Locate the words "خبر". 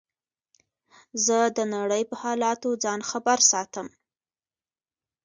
3.09-3.37